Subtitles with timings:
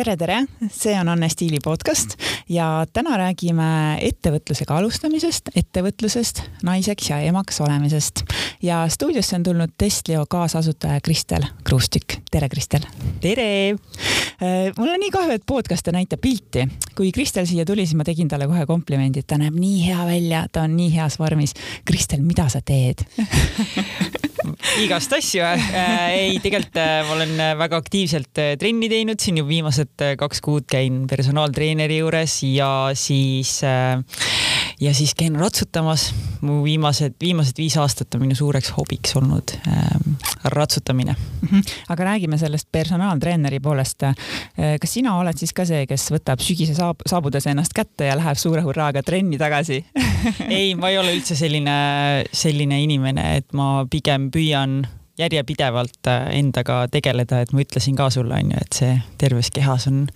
[0.00, 2.14] tere, tere, see on Anne Stiili podcast
[2.50, 3.68] ja täna räägime
[4.02, 8.24] ettevõtlusega alustamisest, ettevõtlusest, naiseks ja emaks olemisest.
[8.62, 12.16] ja stuudiosse on tulnud Testlio kaasasutaja Kristel Kruustük.
[12.30, 12.80] tere, Kristel.
[13.20, 13.70] tere.
[13.70, 16.66] Äh, mul on nii kahju, et podcast ei näita pilti.
[16.96, 20.06] kui Kristel siia tuli, siis ma tegin talle kohe komplimendi, et ta näeb nii hea
[20.06, 21.54] välja, ta on nii heas vormis.
[21.84, 23.06] Kristel, mida sa teed
[24.84, 25.70] igast asju äh,.
[26.14, 30.42] ei, tegelikult äh, ma olen väga aktiivselt äh, trenni teinud siin ju viimased äh, kaks
[30.44, 34.02] kuud käin personaaltreeneri juures ja siis äh,
[34.80, 36.14] ja siis käin ratsutamas.
[36.40, 39.88] mu viimased, viimased viis aastat on minu suureks hobiks olnud äh,
[40.44, 41.48] ratsutamine mm.
[41.48, 41.62] -hmm.
[41.88, 44.02] aga räägime sellest personaaltreeneri poolest.
[44.02, 44.14] Äh,
[44.80, 48.36] kas sina oled siis ka see, kes võtab sügise saab, saabudes ennast kätte ja läheb
[48.36, 49.84] suure hurraaga trenni tagasi
[50.58, 54.86] ei, ma ei ole üldse selline, selline inimene, et ma pigem püüan
[55.20, 60.06] järjepidevalt äh, endaga tegeleda, et ma ütlesin ka sulle onju, et see terves kehas on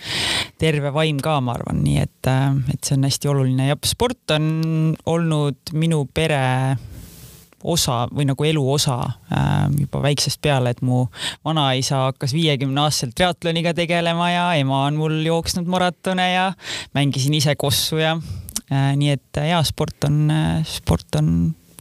[0.60, 3.68] terve vaim ka, ma arvan, nii et, äh, et see on hästi oluline.
[3.70, 4.48] Ja sport on
[5.10, 6.42] olnud minu pere
[7.64, 8.98] osa või nagu elu osa
[9.32, 11.06] äh, juba väiksest peale, et mu
[11.46, 16.50] vanaisa hakkas viiekümne aastaselt triatloniga tegelema ja ema on mul jooksnud maratone ja
[16.96, 18.18] mängisin ise kossu ja
[18.74, 20.32] nii et ja sport on,
[20.64, 21.28] sport on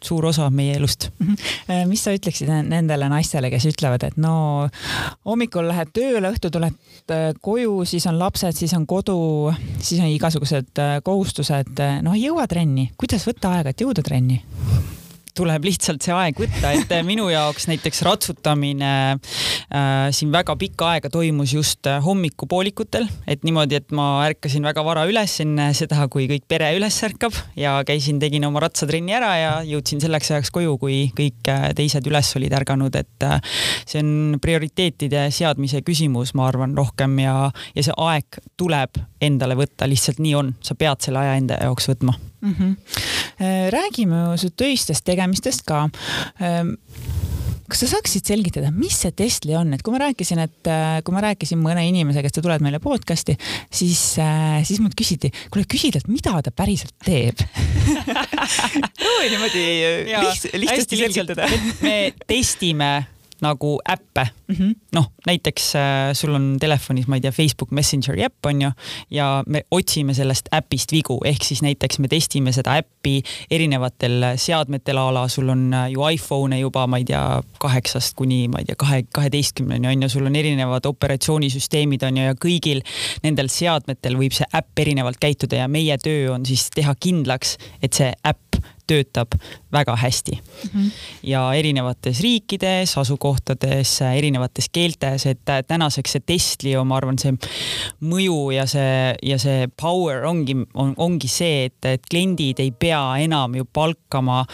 [0.03, 1.27] suur osa meie elust mm.
[1.27, 1.87] -hmm.
[1.89, 4.69] mis sa ütleksid nendele naistele, kes ütlevad, et no
[5.25, 6.73] hommikul lähed tööle, õhtul tuled
[7.11, 12.27] äh, koju, siis on lapsed, siis on kodu, siis on igasugused äh, kohustused, noh ei
[12.27, 14.43] jõua trenni, kuidas võtta aega, et jõuda trenni?
[15.37, 21.09] Tuleb lihtsalt see aeg võtta, et minu jaoks näiteks ratsutamine äh, siin väga pikka aega
[21.13, 26.27] toimus just äh, hommikupoolikutel, et niimoodi, et ma ärkasin väga vara üles enne seda, kui
[26.29, 30.77] kõik pere üles ärkab ja käisin, tegin oma ratsatrenni ära ja jõudsin selleks ajaks koju,
[30.81, 33.39] kui kõik äh, teised üles olid ärganud, et äh,
[33.89, 37.37] see on prioriteetide seadmise küsimus, ma arvan, rohkem ja,
[37.73, 41.89] ja see aeg tuleb endale võtta, lihtsalt nii on, sa pead selle aja enda jaoks
[41.89, 42.13] võtma
[42.43, 42.55] mm.
[42.59, 42.75] -hmm.
[43.73, 45.85] Räägime su töistest tegemistest ka.
[46.39, 46.75] Ehm,
[47.73, 51.15] kas sa saaksid selgitada, mis see Tesla on, et kui ma rääkisin, et äh, kui
[51.15, 53.35] ma rääkisin mõne inimesega, et sa tuled meile podcast'i,
[53.73, 57.41] siis, äh, siis mult küsiti, kuule küsi talt, mida ta päriselt teeb?
[58.99, 59.65] Proovime niimoodi
[60.11, 61.49] lihts, lihtsasti selgitada.
[61.81, 61.97] me
[62.29, 62.93] testime
[63.43, 64.27] nagu äppe.
[64.47, 64.75] Mm -hmm..
[64.95, 68.71] noh, näiteks äh, sul on telefonis, ma ei tea, Facebook Messengeri äpp on ju
[69.11, 73.21] ja me otsime sellest äpist vigu, ehk siis näiteks me testime seda äppi
[73.51, 78.47] erinevatel seadmetel a la sul on äh, ju iPhone'e juba, ma ei tea, kaheksast kuni
[78.47, 82.83] ma ei tea, kahe, kaheteistkümneni on ju, sul on erinevad operatsioonisüsteemid on ju ja kõigil
[83.23, 87.93] nendel seadmetel võib see äpp erinevalt käituda ja meie töö on siis teha kindlaks, et
[87.93, 88.42] see äpp
[88.87, 89.35] töötab
[89.71, 90.69] väga hästi mm.
[90.69, 90.89] -hmm.
[91.23, 97.33] ja erinevates riikides, asukohtades, erinevates keeltes, et tänaseks see Testlio, ma arvan, see
[98.01, 103.03] mõju ja see, ja see power ongi on,, ongi see, et, et kliendid ei pea
[103.23, 104.45] enam ju palkama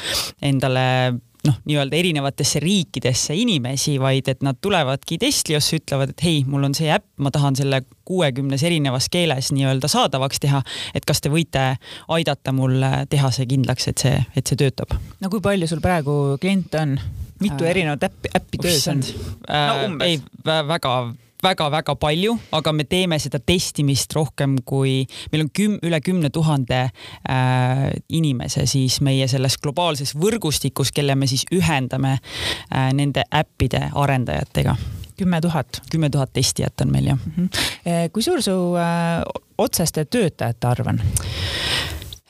[0.42, 6.68] endale noh, nii-öelda erinevatesse riikidesse inimesi, vaid et nad tulevadki Testliosse, ütlevad, et hei, mul
[6.68, 10.62] on see äpp, ma tahan selle kuuekümnes erinevas keeles nii-öelda saadavaks teha.
[10.96, 11.64] et kas te võite
[12.08, 14.96] aidata mul teha see kindlaks, et see, et see töötab?
[15.22, 17.00] no kui palju sul praegu kliente on?
[17.40, 19.04] mitu äh, erinevat äppi, äppi töös on?
[19.48, 20.08] no umbes.
[20.08, 20.96] ei, väga
[21.44, 26.82] väga-väga palju, aga me teeme seda testimist rohkem kui, meil on küm, üle kümne tuhande
[26.90, 34.76] äh, inimese siis meie selles globaalses võrgustikus, kelle me siis ühendame äh, nende äppide arendajatega
[35.20, 35.82] kümme tuhat.
[35.92, 37.50] kümme tuhat testijat on meil jah mm.
[37.50, 38.10] -hmm.
[38.12, 39.24] kui suur su äh,
[39.58, 41.02] otseste töötajate arv on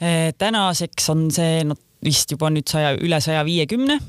[0.02, 0.34] äh,?
[0.38, 1.75] tänaseks on see no
[2.06, 4.00] vist juba nüüd saja, üle saja viiekümne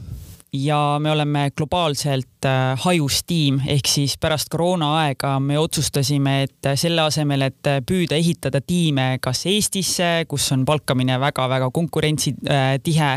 [0.52, 7.04] ja me oleme globaalselt äh, hajus tiim, ehk siis pärast koroonaaega me otsustasime, et selle
[7.06, 13.10] asemel, et püüda ehitada tiime kas Eestisse, kus on palkamine väga-väga konkurentsitihe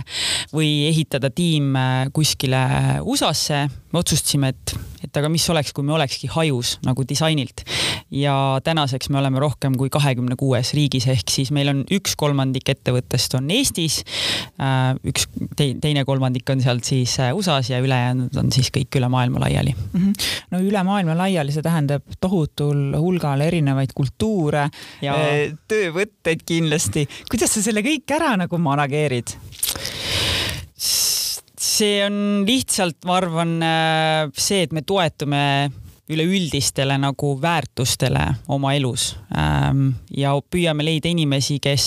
[0.53, 2.63] või ehitada tiim äh, kuskile
[3.01, 7.63] USA-sse, me otsustasime, et, et aga mis oleks, kui me olekski hajus nagu disainilt
[8.13, 12.69] ja tänaseks me oleme rohkem kui kahekümne kuues riigis, ehk siis meil on üks kolmandik
[12.73, 14.01] ettevõttest on Eestis,
[14.61, 15.27] äh, üks
[15.57, 19.75] teine kolmandik on sealt siis äh, USA-s ja ülejäänud on siis kõik üle maailma laiali
[19.75, 19.99] mm.
[19.99, 20.29] -hmm.
[20.53, 24.69] no üle maailma laiali, see tähendab tohutul hulgal erinevaid kultuure,
[25.03, 27.07] äh, töövõtteid kindlasti.
[27.29, 29.37] kuidas sa selle kõik ära nagu manageerid?
[31.73, 33.55] See on lihtsalt, ma arvan,
[34.37, 35.43] see, et me toetume
[36.11, 41.85] üleüldistele nagu väärtustele oma elus ähm, ja püüame leida inimesi, kes,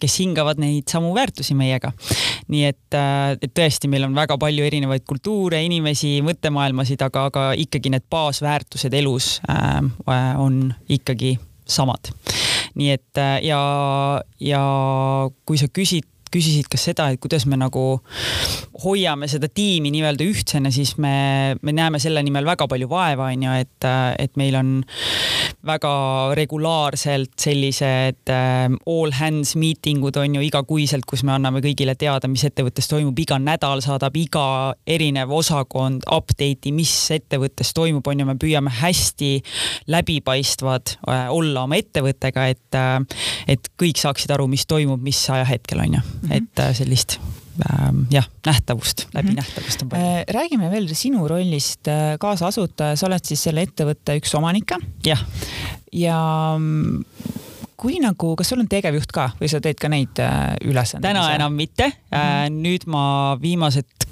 [0.00, 1.92] kes hingavad neid samu väärtusi meiega.
[2.52, 2.98] nii et,
[3.40, 8.94] et tõesti, meil on väga palju erinevaid kultuure, inimesi, mõttemaailmasid, aga, aga ikkagi need baasväärtused
[9.00, 9.94] elus ähm,
[10.36, 12.12] on ikkagi samad.
[12.76, 13.62] nii et ja,
[14.40, 14.62] ja
[15.48, 17.84] kui sa küsid küsisid ka seda, et kuidas me nagu
[18.84, 23.46] hoiame seda tiimi nii-öelda ühtsena, siis me, me näeme selle nimel väga palju vaeva, on
[23.46, 23.88] ju, et,
[24.22, 24.72] et meil on
[25.66, 25.92] väga
[26.38, 32.28] regulaarselt sellised äh, all hands meeting ud on ju igakuiselt, kus me anname kõigile teada,
[32.30, 34.46] mis ettevõttes toimub, iga nädal saadab iga
[34.86, 39.32] erinev osakond update'i, mis ettevõttes toimub, on ju, me püüame hästi
[39.92, 43.00] läbipaistvad äh, olla oma ettevõttega, et, äh,
[43.56, 46.06] et kõik saaksid aru, mis toimub, mis ajahetkel on ju.
[46.30, 47.18] Et sellist
[47.70, 49.86] ähm, jah, nähtavust, läbinähtavust mhm.
[49.86, 50.36] on palju.
[50.38, 51.90] räägime veel sinu rollist
[52.20, 54.78] kaasasutaja, sa oled siis selle ettevõtte üks omanikke.
[55.06, 55.22] jah.
[55.92, 56.18] ja
[56.58, 57.04] mm,
[57.76, 60.20] kui nagu, kas sul on tegevjuht ka või sa teed ka neid
[60.64, 61.12] ülesandeid?
[61.12, 62.18] täna enam mitte mm.
[62.18, 62.60] -hmm.
[62.66, 63.04] nüüd ma
[63.40, 64.08] viimased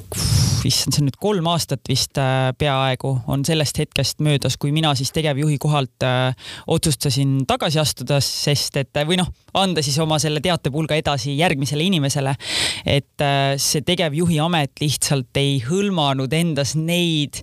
[0.69, 4.95] issand, see on nüüd kolm aastat vist äh, peaaegu on sellest hetkest möödas, kui mina
[4.99, 6.35] siis tegevjuhi kohalt äh,
[6.71, 12.37] otsustasin tagasi astuda, sest et või noh, anda siis oma selle teatepulga edasi järgmisele inimesele.
[12.85, 17.43] et äh, see tegevjuhi amet lihtsalt ei hõlmanud endas neid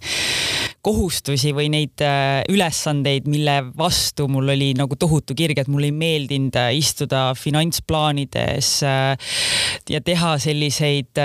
[0.82, 2.02] kohustusi või neid
[2.50, 10.02] ülesandeid, mille vastu mul oli nagu tohutu kirg, et mulle ei meeldinud istuda finantsplaanides ja
[10.02, 11.22] teha selliseid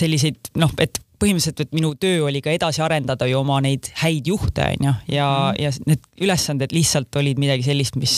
[0.00, 4.28] selliseid noh, et põhimõtteliselt, et minu töö oli ka edasi arendada ju oma neid häid
[4.30, 8.14] juhte, onju, ja mm., ja need ülesanded lihtsalt olid midagi sellist, mis,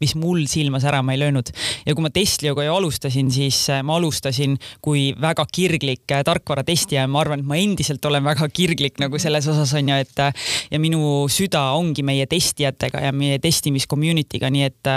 [0.00, 1.50] mis mul silma särama ei löönud.
[1.86, 7.04] ja kui ma Testlioga ju alustasin, siis äh, ma alustasin kui väga kirglik äh, tarkvaratestija
[7.04, 10.50] ja ma arvan, et ma endiselt olen väga kirglik nagu selles osas onju, et äh,
[10.70, 14.92] ja minu süda ongi meie testijatega ja meie testimis community'ga, nii et,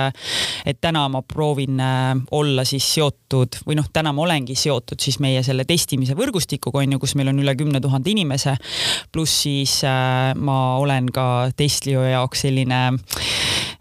[0.66, 1.82] et täna ma proovin
[2.32, 7.00] olla siis seotud või noh, täna ma olengi seotud siis meie selle testimise võrgustikuga onju,
[7.02, 8.56] kus meil meil on üle kümne tuhande inimese.
[9.12, 12.80] pluss siis äh, ma olen ka Testlio jaoks selline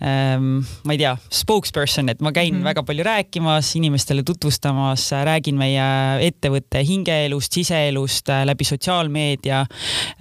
[0.03, 2.65] ähm, ma ei tea, spokesperson, et ma käin mm -hmm.
[2.65, 5.87] väga palju rääkimas, inimestele tutvustamas, räägin meie
[6.27, 9.67] ettevõtte hingeelust, siseelust äh, läbi sotsiaalmeedia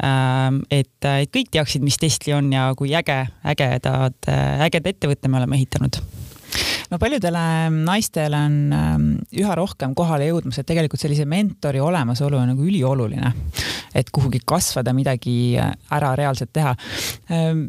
[0.03, 0.61] ähm,.
[0.71, 4.17] et, et kõik teaksid, mis Testli on ja kui äge, ägedad,
[4.59, 6.01] ägeda ettevõtte me oleme ehitanud
[6.91, 7.43] no paljudele
[7.75, 13.31] naistele on ähm, üha rohkem kohale jõudmas, et tegelikult sellise mentori olemasolu on nagu ülioluline,
[13.95, 16.75] et kuhugi kasvada, midagi ära reaalselt teha.
[17.33, 17.67] Ähm,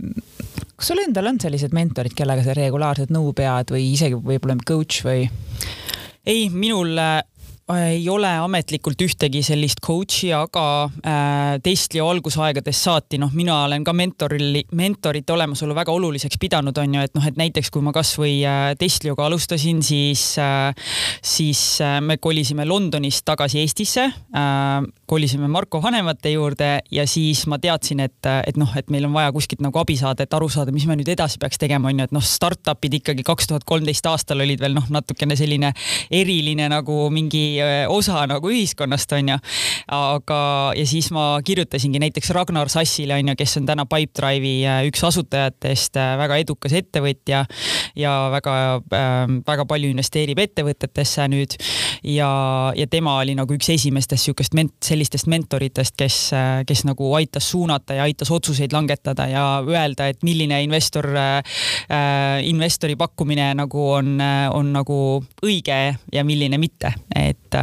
[0.77, 5.05] kas sul endal on sellised mentorid, kellega sa regulaarselt nõu pead või isegi võib-olla coach
[5.07, 5.27] või?
[6.27, 7.21] ei, minul äh,
[7.75, 13.91] ei ole ametlikult ühtegi sellist coach'i, aga äh, Testlio algusaegadest saati, noh, mina olen ka
[13.97, 18.37] mentoril, mentorite olemasolu väga oluliseks pidanud, on ju, et noh, et näiteks kui ma kasvõi
[18.47, 20.71] äh, Testlioga alustasin, siis äh,,
[21.19, 27.59] siis äh, me kolisime Londonist tagasi Eestisse äh,, kolisime Marko vanemate juurde ja siis ma
[27.59, 30.75] teadsin, et, et noh, et meil on vaja kuskilt nagu abi saada, et aru saada,
[30.75, 34.07] mis me nüüd edasi peaks tegema, on ju, et noh, startup'id ikkagi kaks tuhat kolmteist
[34.07, 35.75] aastal olid veel noh, natukene selline
[36.15, 37.56] eriline nagu mingi Äh,
[37.93, 39.39] osa nagu ühiskonnast, onju.
[39.93, 40.41] aga,
[40.77, 45.97] ja siis ma kirjutasingi näiteks Ragnar Sassile, onju, kes on täna Pipedrive'i äh, üks asutajatest,
[46.01, 47.45] äh, väga edukas ettevõtja
[47.97, 49.17] ja väga äh,,
[49.47, 51.57] väga palju investeerib ettevõtetesse nüüd.
[52.05, 52.31] ja,
[52.77, 56.19] ja tema oli nagu üks esimestest sihukest ment-, sellistest mentoritest, kes,
[56.67, 61.43] kes nagu aitas suunata ja aitas otsuseid langetada ja öelda, et milline investor äh,,
[62.47, 64.17] investori pakkumine nagu on,
[64.53, 65.01] on nagu
[65.45, 65.81] õige
[66.13, 67.57] ja milline mitte, et et,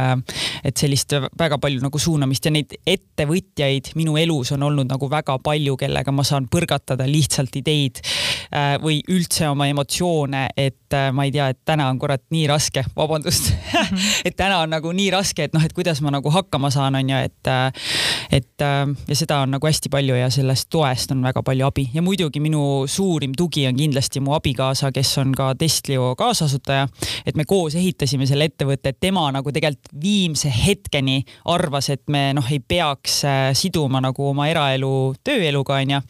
[0.64, 5.36] et sellist väga palju nagu suunamist ja neid ettevõtjaid minu elus on olnud nagu väga
[5.44, 11.26] palju, kellega ma saan põrgatada lihtsalt ideid äh, või üldse oma emotsioone, et äh, ma
[11.28, 13.52] ei tea, et täna on kurat nii raske, vabandust
[14.26, 17.14] et täna on nagu nii raske, et noh, et kuidas ma nagu hakkama saan, on
[17.14, 17.92] ju, et, äh,
[18.32, 21.88] et ja seda on nagu hästi palju ja sellest toest on väga palju abi.
[21.94, 26.88] Ja muidugi minu suurim tugi on kindlasti mu abikaasa, kes on ka Testlio kaasasutaja,
[27.26, 31.20] et me koos ehitasime selle ettevõtte, et tema nagu tegelikult viimse hetkeni
[31.52, 36.02] arvas, et me noh, ei peaks äh, siduma nagu oma eraelu tööeluga onju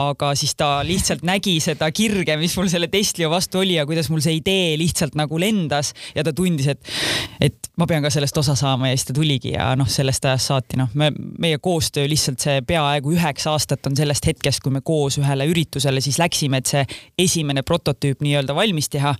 [0.00, 4.10] aga siis ta lihtsalt nägi seda kirge, mis mul selle Testlio vastu oli ja kuidas
[4.12, 6.92] mul see idee lihtsalt nagu lendas ja ta tundis, et,
[7.40, 10.50] et ma pean ka sellest osa saama ja siis ta tuligi ja noh, sellest ajast
[10.52, 14.82] saati noh, me, meie koostöö lihtsalt see peaaegu üheksa aastat on sellest hetkest, kui me
[14.84, 16.84] koos ühele üritusele siis läksime, et see
[17.18, 19.14] esimene prototüüp nii-öelda valmis teha.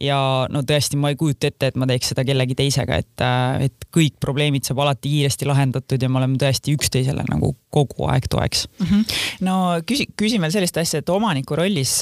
[0.00, 3.26] ja no tõesti, ma ei kujuta ette, et ma teeks seda kellegi teisega, et,
[3.66, 8.26] et kõik probleemid saab alati kiiresti lahendatud ja me oleme tõesti üksteisele nagu kogu aeg
[8.30, 8.86] toeks mm.
[8.86, 9.18] -hmm.
[9.46, 12.00] no küsi-, küsin veel sellist asja, et omaniku rollis,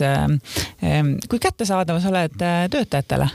[1.29, 2.37] kui kättesaadav sa oled
[2.71, 3.31] töötajatele?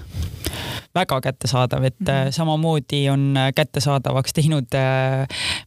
[0.93, 2.31] väga kättesaadav, et mm -hmm.
[2.31, 4.67] samamoodi on kättesaadavaks teinud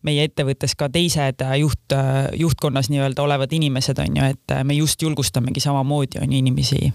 [0.02, 1.96] meie ettevõttes ka teised juht,
[2.36, 6.92] juhtkonnas nii-öelda olevad inimesed on ju, et me just julgustamegi samamoodi on ju inimesi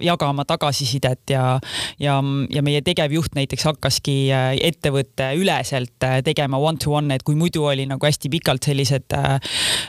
[0.00, 1.60] jagama tagasisidet ja,
[1.98, 7.64] ja, ja meie tegevjuht näiteks hakkaski äh, ettevõtte üleselt äh, tegema one-to-one, et kui muidu
[7.64, 9.38] oli nagu hästi pikalt sellised äh,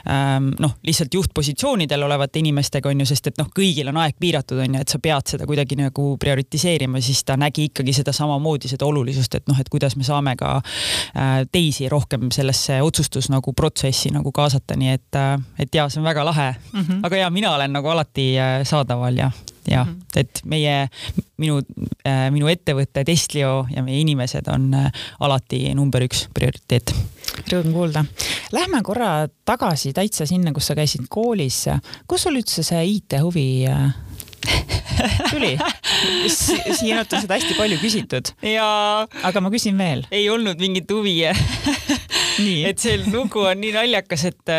[0.08, 4.62] ähm, noh, lihtsalt juhtpositsioonidel olevate inimestega on ju, sest et noh, kõigil on aeg piiratud
[4.64, 8.70] on ju, et sa pead seda kuidagi nagu prioritiseerima, siis ta nägi ikkagi seda samamoodi,
[8.72, 10.56] seda olulisust, et noh, et kuidas me saame ka
[11.52, 15.20] teisi rohkem sellesse otsustus nagu protsessi nagu kaasata, nii et,
[15.60, 16.80] et ja see on väga lahe mm.
[16.80, 17.00] -hmm.
[17.06, 18.34] aga ja mina olen nagu alati
[18.64, 19.30] saadaval ja
[19.70, 20.20] jah mm, -hmm.
[20.20, 20.88] et meie,
[21.36, 21.60] minu,
[22.06, 26.94] äh, minu ettevõte Testlio ja meie inimesed on äh, alati number üks prioriteet.
[27.52, 28.04] Rõõm kuulda.
[28.52, 31.66] Lähme korra tagasi täitsa sinna, kus sa käisid koolis.
[32.08, 33.92] kus sul üldse see IT-huvi äh,
[35.30, 35.56] tuli?
[36.78, 38.32] siinult on seda hästi palju küsitud.
[39.22, 40.06] aga ma küsin veel.
[40.10, 41.20] ei olnud mingit huvi
[42.68, 44.52] et see lugu on nii naljakas, et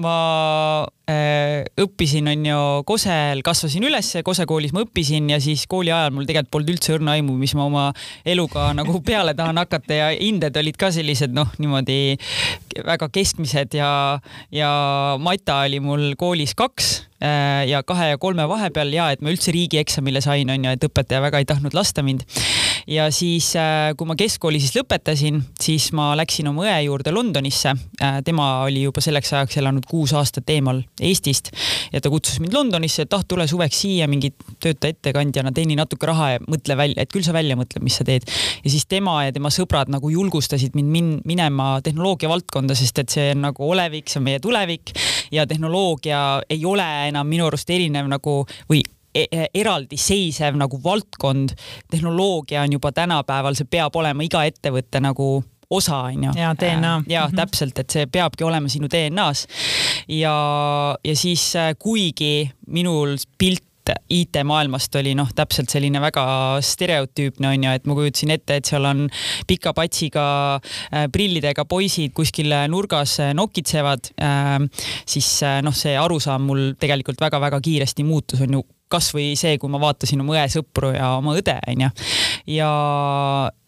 [0.00, 0.16] ma
[1.04, 6.24] õppisin, on ju, Kosel, kasvasin üles, Kose koolis ma õppisin ja siis kooli ajal mul
[6.24, 7.84] tegelikult polnud üldse õrna aimu, mis ma oma
[8.24, 12.16] eluga nagu peale tahan hakata ja hinded olid ka sellised noh, niimoodi
[12.86, 13.90] väga keskmised ja,
[14.54, 14.70] ja
[15.20, 19.52] mata oli mul koolis kaks äh, ja kahe ja kolme vahepeal ja et ma üldse
[19.52, 22.24] riigieksamile sain, on ju, et õpetaja väga ei tahtnud lasta mind.
[22.86, 27.74] Ja siis, äh, kui ma keskkooli siis lõpetasin, siis ma läksin oma õe juurde Londonisse.
[28.24, 31.50] tema oli juba selleks ajaks elanud kuus aastat eemal Eestist
[31.92, 36.06] ja ta kutsus mind Londonisse, et ah, tule suveks siia mingi tööta ettekandjana, teeni natuke
[36.06, 38.28] raha ja mõtle välja, et küll sa välja mõtled, mis sa teed.
[38.64, 43.14] ja siis tema ja tema sõbrad nagu julgustasid mind min minema tehnoloogia valdkonda, sest et
[43.14, 44.92] see on nagu olevik, see on meie tulevik
[45.32, 48.82] ja tehnoloogia ei ole enam minu arust erinev nagu või
[49.54, 51.54] eraldiseisev nagu valdkond.
[51.90, 56.32] tehnoloogia on juba tänapäeval, see peab olema iga ettevõtte nagu osa, onju.
[56.36, 57.02] ja DNA.
[57.08, 57.36] ja mm -hmm.
[57.36, 59.46] täpselt, et see peabki olema sinu DNA-s.
[60.08, 63.64] ja, ja siis äh, kuigi minul pilt
[64.10, 66.24] IT-maailmast oli noh, täpselt selline väga
[66.64, 69.08] stereotüüpne onju, et ma kujutasin ette, et seal on
[69.46, 74.56] pika patsiga äh, prillidega poisid kuskil nurgas äh, nokitsevad äh,.
[75.06, 79.72] siis äh, noh, see arusaam mul tegelikult väga-väga kiiresti muutus, on ju kasvõi see, kui
[79.72, 81.90] ma vaatasin oma õesõpru ja oma õde, onju.
[82.54, 82.70] ja,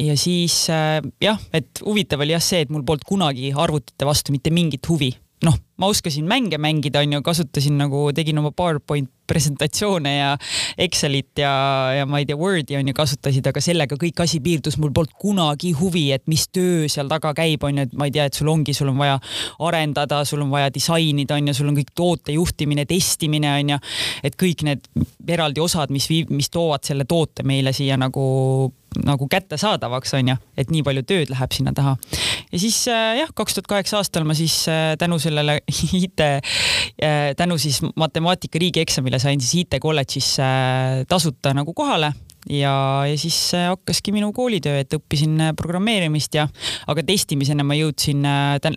[0.02, 4.34] ja siis äh, jah, et huvitav oli jah see, et mul polnud kunagi arvutite vastu
[4.34, 5.14] mitte mingit huvi.
[5.46, 10.30] noh, ma oskasin mänge mängida, onju, kasutasin nagu, tegin oma PowerPoint presentatsioone ja
[10.78, 11.52] Excelit ja,
[11.98, 15.16] ja ma ei tea, Wordi on ju kasutasid, aga sellega kõik asi piirdus, mul polnud
[15.20, 18.38] kunagi huvi, et mis töö seal taga käib, on ju, et ma ei tea, et
[18.38, 19.18] sul ongi, sul on vaja
[19.68, 23.82] arendada, sul on vaja disainida, on ju, sul on kõik toote juhtimine, testimine on ju,
[24.26, 24.90] et kõik need
[25.36, 28.26] eraldi osad, mis viib, mis toovad selle toote meile siia nagu
[29.04, 31.96] nagu kättesaadavaks onju, et nii palju tööd läheb sinna taha.
[32.52, 35.58] ja siis äh, jah, kaks tuhat kaheksa aastal ma siis äh, tänu sellele
[36.02, 40.36] IT, äh, tänu siis matemaatika riigieksamile sain siis IT kolledžis
[41.08, 42.12] tasuta nagu kohale
[42.50, 42.72] ja,
[43.08, 46.46] ja siis hakkaski minu koolitöö, et õppisin programmeerimist ja,
[46.86, 48.24] aga testimisena ma jõudsin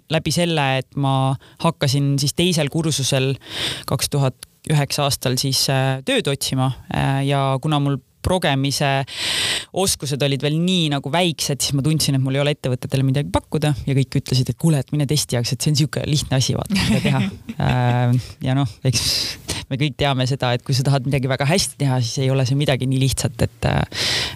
[0.10, 3.36] läbi selle, et ma hakkasin siis teisel kursusel
[3.89, 5.63] kaks tuhat üheksa aastal siis
[6.06, 6.72] tööd otsima
[7.25, 9.04] ja kuna mul progemise
[9.74, 13.32] oskused olid veel nii nagu väiksed, siis ma tundsin, et mul ei ole ettevõtetele midagi
[13.34, 16.58] pakkuda ja kõik ütlesid, et kuule, et mine testijaks, et see on niisugune lihtne asi,
[16.58, 17.24] vaata, mida teha.
[17.60, 19.02] Äh, ja noh, eks
[19.68, 22.46] me kõik teame seda, et kui sa tahad midagi väga hästi teha, siis ei ole
[22.48, 23.68] see midagi nii lihtsat, et,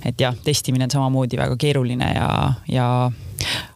[0.10, 2.28] et jah, testimine on samamoodi väga keeruline ja,
[2.68, 2.88] ja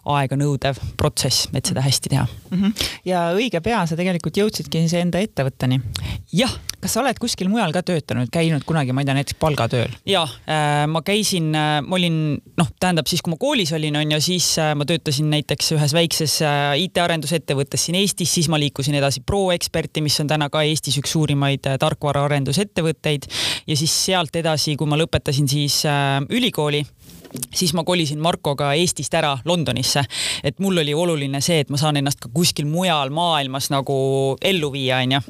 [0.07, 2.57] aeganõudev protsess, et seda hästi teha mm.
[2.57, 2.88] -hmm.
[3.05, 5.81] ja õige pea sa tegelikult jõudsidki enda ettevõtteni.
[6.33, 6.53] jah.
[6.81, 9.91] kas sa oled kuskil mujal ka töötanud, käinud kunagi, ma ei tea, näiteks palgatööl?
[10.05, 14.12] ja äh, ma käisin äh,, ma olin noh, tähendab siis, kui ma koolis olin, on
[14.12, 16.39] ju, siis äh, ma töötasin näiteks ühes väikses
[16.77, 21.67] IT-arendusettevõttes siin Eestis, siis ma liikusin edasi ProExperti, mis on täna ka Eestis üks suurimaid
[21.79, 23.27] tarkvaraarendusettevõtteid
[23.67, 25.81] ja siis sealt edasi, kui ma lõpetasin siis
[26.29, 26.86] ülikooli
[27.53, 30.03] siis ma kolisin Markoga Eestist ära Londonisse,
[30.43, 34.00] et mul oli oluline see, et ma saan ennast ka kuskil mujal maailmas nagu
[34.41, 35.22] ellu viia, onju.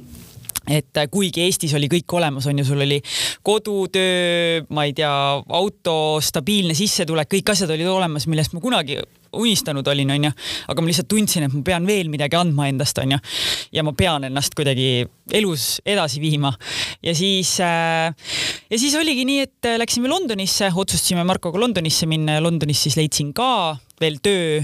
[0.67, 2.99] et kuigi Eestis oli kõik olemas, on ju, sul oli
[3.43, 5.13] kodutöö, ma ei tea,
[5.59, 8.99] auto, stabiilne sissetulek, kõik asjad olid olemas, millest ma kunagi
[9.33, 10.31] unistanud olin, onju.
[10.67, 13.19] aga ma lihtsalt tundsin, et ma pean veel midagi andma endast, onju.
[13.71, 15.07] ja ma pean ennast kuidagi
[15.37, 16.53] elus edasi viima.
[17.03, 18.13] ja siis äh,,
[18.69, 23.33] ja siis oligi nii, et läksime Londonisse, otsustasime Markoga Londonisse minna ja Londonis siis leidsin
[23.33, 24.59] ka veel töö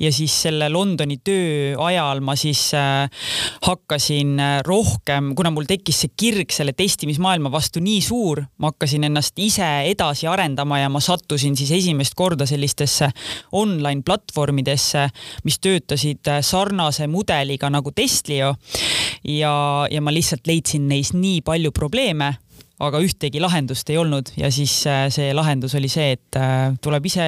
[0.00, 2.70] ja siis selle Londoni töö ajal ma siis
[3.64, 9.38] hakkasin rohkem, kuna mul tekkis see kirg selle testimismaailma vastu nii suur, ma hakkasin ennast
[9.42, 13.10] ise edasi arendama ja ma sattusin siis esimest korda sellistesse
[13.52, 15.08] online platvormidesse,
[15.44, 18.54] mis töötasid sarnase mudeliga nagu Testlio.
[19.24, 22.34] Ja, ja ma lihtsalt leidsin neis nii palju probleeme
[22.82, 27.06] aga ühtegi lahendust ei olnud ja siis äh, see lahendus oli see, et äh, tuleb
[27.06, 27.26] ise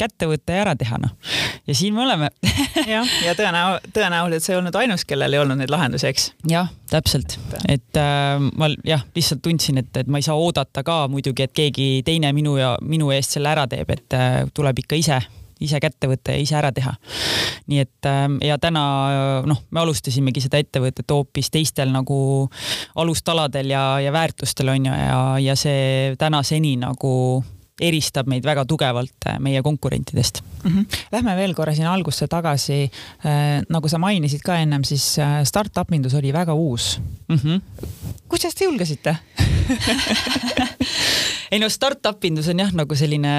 [0.00, 1.12] kätte võtta ja ära teha, noh.
[1.68, 2.30] ja siin me oleme
[2.88, 6.30] jah, ja tõenäo-, tõenäoliselt sa ei olnud ainus, kellel ei olnud neid lahendusi, eks?
[6.48, 7.36] jah, täpselt,
[7.68, 11.54] et äh, ma jah, lihtsalt tundsin, et, et ma ei saa oodata ka muidugi, et
[11.56, 15.20] keegi teine minu ja minu eest selle ära teeb, et äh, tuleb ikka ise
[15.62, 16.94] ise kätte võtta ja ise ära teha.
[17.70, 18.82] nii et ähm, ja täna
[19.46, 22.48] noh, me alustasimegi seda ettevõtet hoopis teistel nagu
[22.98, 27.12] alustaladel ja, ja väärtustel on ju ja, ja see tänaseni nagu
[27.82, 30.70] eristab meid väga tugevalt äh, meie konkurentidest mm.
[30.70, 30.98] -hmm.
[31.12, 32.90] Lähme veel korra sinna algusse tagasi.
[33.26, 37.36] Äh, nagu sa mainisid ka ennem, siis äh, startup indus oli väga uus mm.
[37.36, 37.60] -hmm.
[38.28, 39.16] kuidas te julgesite
[41.52, 43.32] ei no startup indus on jah, nagu selline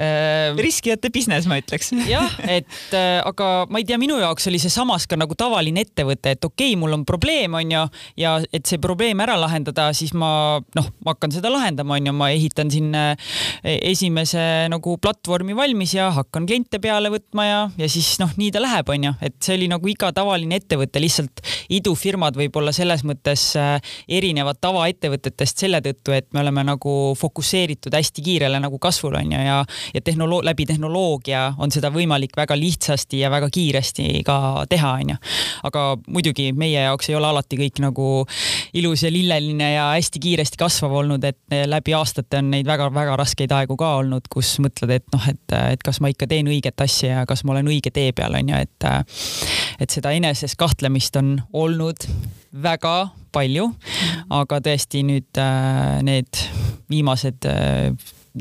[0.00, 0.56] äh,.
[0.56, 1.92] riskijate business, ma ütleks.
[2.08, 5.84] jah, et äh, aga ma ei tea, minu jaoks oli see samas ka nagu tavaline
[5.84, 7.82] ettevõte, et okei okay,, mul on probleem, on ju,
[8.22, 10.30] ja et see probleem ära lahendada, siis ma
[10.76, 13.28] noh, ma hakkan seda lahendama, on ju, ma ehitan siin äh,
[13.60, 18.64] esimese nagu platvormi valmis ja hakkan kliente peale võtma ja, ja siis noh, nii ta
[18.64, 21.44] läheb, on ju, et see oli nagu iga tavaline ettevõte, lihtsalt
[21.76, 23.76] idufirmad võib-olla selles mõttes äh,
[24.08, 29.32] erinevad tavaettevõtetest selle tõttu, et me oleme nagu fokusseeritud fokusseeritud hästi kiirele nagu kasvule on
[29.32, 29.64] ju ja,
[29.94, 35.10] ja tehnoloog-, läbi tehnoloogia on seda võimalik väga lihtsasti ja väga kiiresti ka teha, on
[35.10, 35.16] ju.
[35.62, 38.26] aga muidugi meie jaoks ei ole alati kõik nagu
[38.74, 43.52] ilus ja lilleline ja hästi kiiresti kasvav olnud, et läbi aastate on neid väga-väga raskeid
[43.52, 47.20] aegu ka olnud, kus mõtled, et noh, et, et kas ma ikka teen õiget asja
[47.20, 48.90] ja kas ma olen õige tee peal, on ju, et
[49.80, 52.06] et seda eneses kahtlemist on olnud
[52.50, 53.68] väga palju,
[54.34, 56.40] aga tõesti nüüd äh, need
[56.90, 57.94] viimased äh,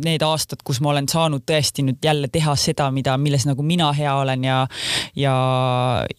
[0.03, 3.89] need aastad, kus ma olen saanud tõesti nüüd jälle teha seda, mida, milles nagu mina
[3.95, 4.59] hea olen ja
[5.17, 5.33] ja,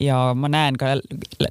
[0.01, 0.97] ja ma näen ka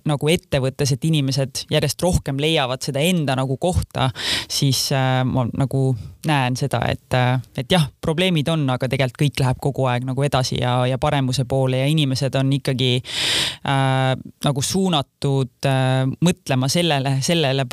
[0.09, 4.09] nagu ettevõttes, et inimesed järjest rohkem leiavad seda enda nagu kohta,
[4.51, 5.93] siis äh, ma nagu
[6.27, 7.15] näen seda, et,
[7.57, 11.45] et jah, probleemid on, aga tegelikult kõik läheb kogu aeg nagu edasi ja, ja paremuse
[11.49, 14.13] poole ja inimesed on ikkagi äh,
[14.45, 17.65] nagu suunatud äh, mõtlema sellele, sellele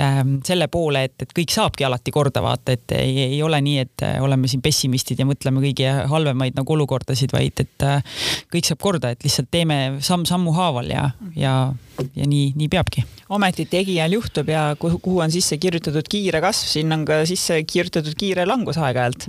[0.00, 3.78] äh,, selle poole, et, et kõik saabki alati korda vaata, et ei, ei ole nii,
[3.84, 8.00] et oleme siin pessimistid ja mõtleme kõige halvemaid nagu olukordasid, vaid et äh,
[8.52, 11.54] kõik saab korda, et lihtsalt teeme samm sammu haaval ja, ja,
[12.16, 16.68] ja nii, nii peabki ometi tegijal juhtub ja kuhu, kuhu on sisse kirjutatud kiire kasv,
[16.72, 19.28] sinna on ka sisse kirjutatud kiire langus aeg-ajalt.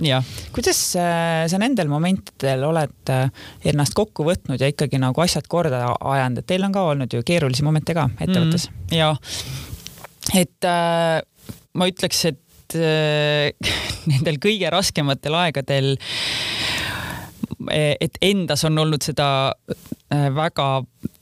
[0.54, 3.28] kuidas äh, sa nendel momentidel oled äh,
[3.72, 7.22] ennast kokku võtnud ja ikkagi nagu asjad korda ajanud, et teil on ka olnud ju
[7.26, 8.96] keerulisi momente ka ettevõttes mm,?
[8.96, 9.12] ja,
[10.38, 11.20] et äh,
[11.78, 13.52] ma ütleks, et äh,
[14.10, 15.94] nendel kõige raskematel aegadel
[17.70, 20.68] et endas on olnud seda äh, väga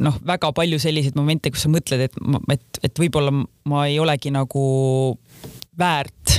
[0.05, 2.21] noh, väga palju selliseid momente, kus sa mõtled, et,
[2.53, 3.35] et, et võib-olla
[3.71, 4.63] ma ei olegi nagu
[5.79, 6.39] väärt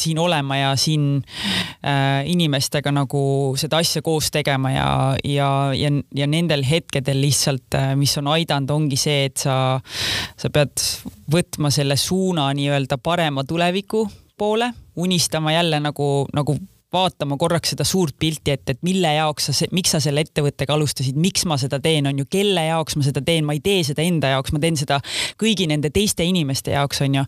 [0.00, 1.18] siin olema ja siin
[1.84, 3.22] äh, inimestega nagu
[3.60, 4.88] seda asja koos tegema ja,
[5.24, 9.54] ja, ja, ja nendel hetkedel lihtsalt mis on aidanud, ongi see, et sa,
[10.40, 10.80] sa pead
[11.30, 14.06] võtma selle suuna nii-öelda parema tuleviku
[14.40, 16.56] poole, unistama jälle nagu, nagu
[16.92, 21.18] vaatama korraks seda suurt pilti, et, et mille jaoks sa, miks sa selle ettevõttega alustasid,
[21.20, 24.02] miks ma seda teen, on ju, kelle jaoks ma seda teen, ma ei tee seda
[24.04, 25.00] enda jaoks, ma teen seda
[25.40, 27.24] kõigi nende teiste inimeste jaoks, on ju.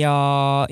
[0.00, 0.14] ja,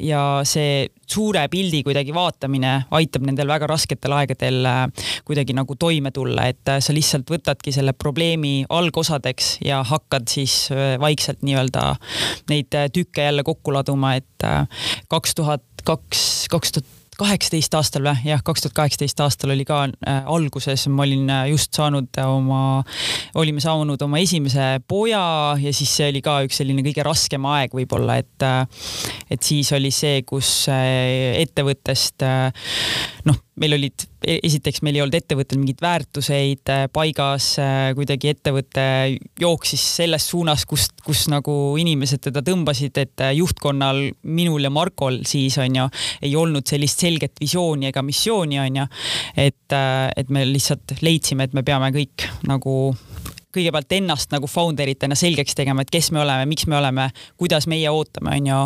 [0.02, 4.82] ja see suure pildi kuidagi vaatamine aitab nendel väga rasketel aegadel äh,
[5.28, 10.68] kuidagi nagu toime tulla, et äh, sa lihtsalt võtadki selle probleemi algosadeks ja hakkad siis
[10.74, 11.88] äh, vaikselt nii-öelda
[12.52, 14.46] neid tükke jälle kokku laduma, et
[15.10, 16.22] kaks tuhat kaks,
[16.52, 21.04] kaks tuhat kaheksateist aastal või, jah, kaks tuhat kaheksateist aastal oli ka äh, alguses, ma
[21.06, 22.60] olin äh, just saanud oma,
[23.38, 25.22] olime saanud oma esimese poja
[25.60, 28.86] ja siis see oli ka üks selline kõige raskem aeg võib-olla, et äh,
[29.30, 32.24] et siis oli see, kus äh, ettevõttest
[33.28, 38.32] noh, meil olid, e-, esiteks meil ei olnud ettevõttel mingeid väärtuseid äh, paigas, äh, kuidagi
[38.32, 38.84] ettevõte
[39.40, 45.22] jooksis selles suunas, kust, kus nagu inimesed teda tõmbasid, et äh, juhtkonnal, minul ja Markol
[45.28, 45.88] siis on ju,
[46.22, 48.88] ei olnud sellist selget visiooni ega missiooni on ju.
[49.36, 49.74] et,
[50.16, 52.74] et me lihtsalt leidsime, et me peame kõik nagu
[53.54, 57.08] kõigepealt ennast nagu founder itena selgeks tegema, et kes me oleme, miks me oleme,
[57.40, 58.58] kuidas meie ootame, on ju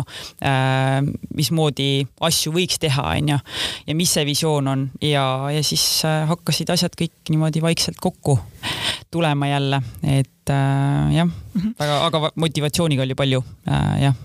[0.43, 0.99] äh,,
[1.35, 1.89] mismoodi
[2.27, 3.39] asju võiks teha, on ju,
[3.87, 8.37] ja mis see visioon on ja, ja siis äh, hakkasid asjad kõik niimoodi vaikselt kokku
[9.13, 11.73] tulema jälle, et äh, jah mm, -hmm.
[11.79, 14.21] väga, aga motivatsiooniga oli palju äh, jah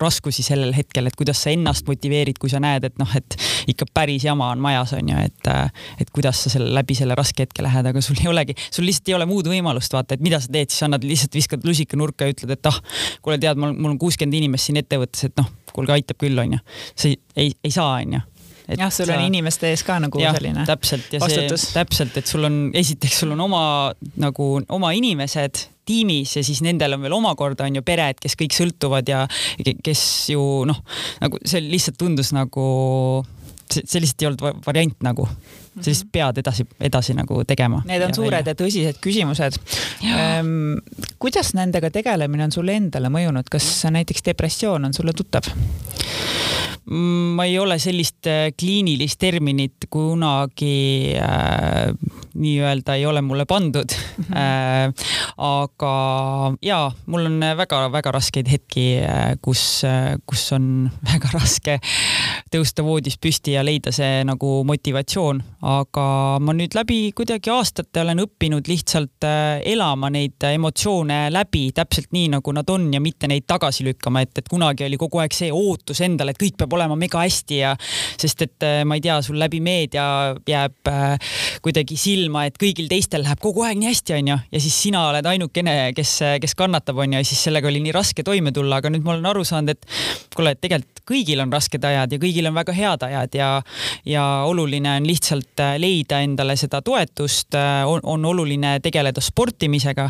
[0.00, 3.36] raskusi sellel hetkel, et kuidas sa ennast motiveerid, kui sa näed, et noh, et
[3.70, 5.50] ikka päris jama on majas, on ju, et,
[6.02, 9.12] et kuidas sa selle läbi selle raske hetke lähed, aga sul ei olegi, sul lihtsalt
[9.12, 12.28] ei ole muud võimalust vaata, et mida sa teed, siis annad lihtsalt viskad lusika nurka
[12.28, 12.78] ja ütled, et ah,
[13.24, 16.58] kuule, tead, mul, mul on kuuskümmend inimest siin ettevõttes, et noh, kuulge, aitab küll, on
[16.58, 16.62] ju.
[16.94, 18.24] sa ei, ei, ei saa, on ju
[18.64, 19.18] et jah, sul sa...
[19.18, 21.66] on inimeste ees ka nagu ja, selline täpselt ja vastutus.
[21.68, 23.64] see täpselt, et sul on esiteks sul on oma
[24.20, 28.56] nagu oma inimesed tiimis ja siis nendel on veel omakorda on ju pered, kes kõik
[28.56, 29.24] sõltuvad ja
[29.84, 30.82] kes ju noh,
[31.22, 32.66] nagu see lihtsalt tundus nagu
[33.82, 36.12] see, lihtsalt ei olnud variant nagu, sa lihtsalt mhm.
[36.16, 37.82] pead edasi, edasi nagu tegema.
[37.88, 38.54] Need on ja suured välja.
[38.54, 39.60] ja tõsised küsimused.
[40.04, 40.78] Ehm,
[41.22, 45.50] kuidas nendega tegelemine on sulle endale mõjunud, kas näiteks depressioon on sulle tuttav?
[46.84, 51.94] ma ei ole sellist äh, kliinilist terminit kunagi äh,
[52.34, 54.24] nii-öelda ei ole mulle pandud mm.
[54.24, 54.36] -hmm.
[54.36, 54.92] Äh,
[55.36, 55.94] aga
[56.62, 61.80] ja mul on väga-väga raskeid hetki äh,, kus äh,, kus on väga raske
[62.52, 66.06] tõusta voodist püsti ja leida see nagu motivatsioon, aga
[66.44, 72.30] ma nüüd läbi kuidagi aastate olen õppinud lihtsalt äh, elama neid emotsioone läbi täpselt nii,
[72.36, 75.50] nagu nad on ja mitte neid tagasi lükkama, et, et kunagi oli kogu aeg see
[75.54, 77.74] ootus endale, et kõik peab olema mega hästi ja
[78.20, 80.06] sest et äh, ma ei tea, sul läbi meedia
[80.48, 84.76] jääb äh, kuidagi silma, et kõigil teistel läheb kogu aeg nii hästi, onju, ja siis
[84.86, 88.80] sina oled ainukene, kes, kes kannatab, onju, ja siis sellega oli nii raske toime tulla,
[88.82, 92.20] aga nüüd ma olen aru saanud, et kuule, et tegelikult kõigil on rasked ajad ja
[92.22, 93.50] kõigil on väga head ajad ja,
[94.08, 97.54] ja oluline on lihtsalt äh, leida endale seda toetust,
[97.86, 100.08] on, on oluline tegeleda sportimisega.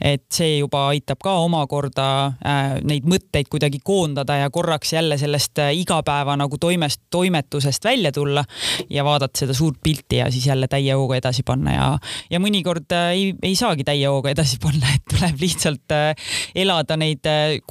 [0.00, 5.58] et see juba aitab ka omakorda äh, neid mõtteid kuidagi koondada ja korraks jälle sellest
[5.58, 8.44] äh, igapäeva nagu toimest, toimetusest välja tulla
[8.90, 11.88] ja vaadata seda suurt pilti ja siis jälle täie hooga edasi panna ja,
[12.30, 16.96] ja mõnikord äh, ei, ei saagi täie hooga edasi panna, et tuleb lihtsalt äh, elada
[17.00, 17.26] neid,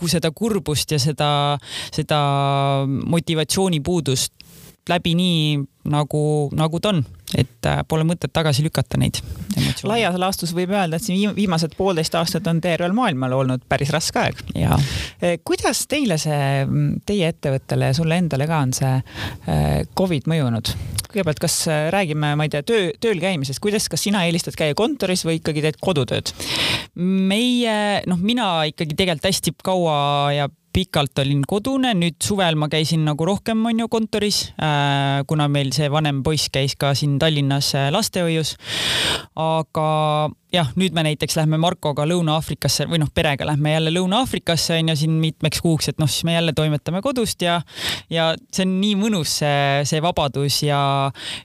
[0.09, 1.29] seda kurbust ja seda,
[1.93, 2.19] seda
[2.87, 4.33] motivatsioonipuudust
[4.89, 6.21] läbi nii nagu,
[6.57, 7.03] nagu ta on,
[7.37, 9.21] et äh, pole mõtet tagasi lükata neid
[9.87, 14.21] laias laastus võib öelda, et siin viimased poolteist aastat on tervel maailmal olnud päris raske
[14.21, 14.41] aeg.
[14.55, 16.65] Eh, kuidas teile see,
[17.07, 20.73] teie ettevõttele ja sulle endale ka on see eh, Covid mõjunud?
[21.09, 24.75] kõigepealt, kas äh, räägime, ma ei tea, töö, tööl käimisest, kuidas, kas sina eelistad käia
[24.77, 26.33] kontoris või ikkagi teed kodutööd?
[26.99, 29.97] meie, noh, mina ikkagi tegelikult hästi kaua
[30.35, 35.73] ja pikalt olin kodune, nüüd suvel ma käisin nagu rohkem onju kontoris äh,, kuna meil
[35.75, 38.55] see vanem poiss käis ka siin Tallinnas äh, lastehoius.
[39.35, 39.89] aga
[40.53, 45.19] jah, nüüd me näiteks lähme Markoga Lõuna-Aafrikasse või noh, perega lähme jälle Lõuna-Aafrikasse onju siin
[45.21, 47.59] mitmeks kuuks, et noh, siis me jälle toimetame kodust ja
[48.09, 50.81] ja see on nii mõnus, see, see vabadus ja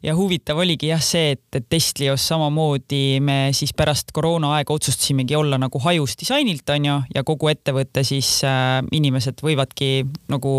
[0.02, 5.60] ja huvitav oligi jah see, et, et Estlios samamoodi me siis pärast koroonaaega otsustasimegi olla
[5.60, 10.54] nagu hajus disainilt onju ja kogu ettevõte siis äh, inimesed võivadki nagu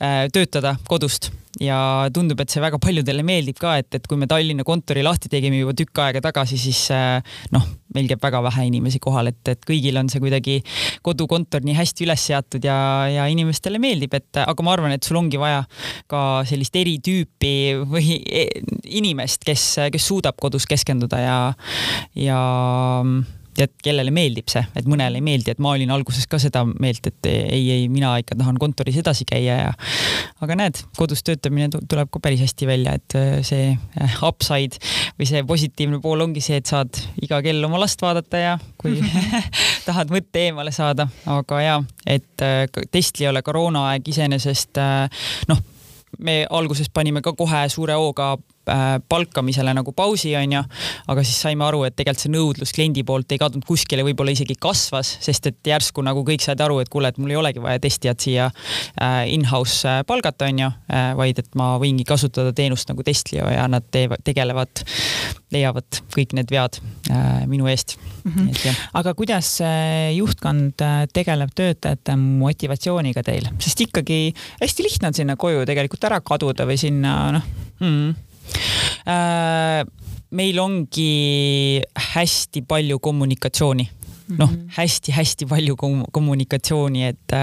[0.00, 4.26] äh, töötada kodust ja tundub, et see väga paljudele meeldib ka, et, et kui me
[4.30, 8.66] Tallinna kontori lahti tegime juba tükk aega tagasi, siis äh, noh, meil käib väga vähe
[8.70, 10.58] inimesi kohal, et, et kõigil on see kuidagi
[11.06, 12.76] kodukontor nii hästi üles seatud ja,
[13.12, 15.62] ja inimestele meeldib, et aga ma arvan, et sul ongi vaja
[16.10, 17.54] ka sellist eri tüüpi
[17.86, 18.48] või e,
[18.98, 21.38] inimest, kes, kes suudab kodus keskenduda ja,
[22.18, 22.42] ja
[23.56, 27.06] tead, kellele meeldib see, et mõnele ei meeldi, et ma olin alguses ka seda meelt,
[27.10, 29.72] et ei, ei, mina ikka tahan kontoris edasi käia ja
[30.44, 34.80] aga näed, kodus töötamine tuleb ka päris hästi välja, et äh, see äh, upside
[35.18, 38.98] või see positiivne pool ongi see, et saad iga kell oma last vaadata ja kui
[39.88, 44.82] tahad mõtte eemale saada, aga ja, et äh, testi ei ole koroonaaeg iseenesest
[45.50, 45.70] noh
[46.18, 48.34] me alguses panime ka kohe suure hooga
[49.08, 50.62] palkamisele nagu pausi, onju.
[51.12, 54.56] aga siis saime aru, et tegelikult see nõudlus kliendi poolt ei kadunud kuskile, võib-olla isegi
[54.60, 57.82] kasvas, sest et järsku nagu kõik said aru, et kuule, et mul ei olegi vaja
[57.82, 60.70] testijat siia äh, in-house äh, palgata, onju,
[61.18, 64.82] vaid et ma võingi kasutada teenust nagu Testlio ja nad teevad, tegelevad,
[65.54, 66.78] leiavad kõik need vead
[67.48, 68.32] minu eest mm.
[68.32, 68.82] -hmm.
[69.00, 69.58] aga kuidas
[70.14, 76.66] juhtkond tegeleb töötajate motivatsiooniga teil, sest ikkagi hästi lihtne on sinna koju tegelikult ära kaduda
[76.68, 77.50] või sinna noh
[77.80, 78.33] mm -hmm Äh,
[80.30, 81.82] meil ongi
[82.14, 83.88] hästi palju kommunikatsiooni
[84.32, 84.68] noh, mhm.
[84.76, 85.76] hästi-hästi palju
[86.12, 87.34] kommunikatsiooni, et,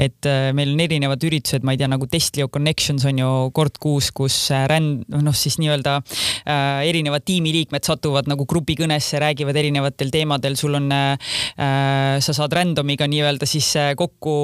[0.00, 4.10] et meil on erinevad üritused, ma ei tea, nagu Testlio Connections on ju kord kuus,
[4.14, 4.36] kus
[4.68, 10.90] ränd, noh siis nii-öelda äh, erinevad tiimiliikmed satuvad nagu grupikõnesse, räägivad erinevatel teemadel, sul on
[10.92, 11.32] äh,,
[12.22, 14.36] sa saad random'iga nii-öelda siis kokku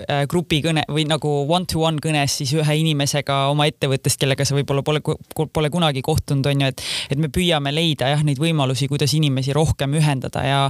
[0.00, 4.84] äh, grupikõne või nagu one-to-one -one kõnes siis ühe inimesega oma ettevõttest, kellega sa võib-olla
[4.86, 9.14] pole, pole kunagi kohtunud, on ju, et, et me püüame leida jah, neid võimalusi, kuidas
[9.18, 10.60] inimesi rohkem ühendada ja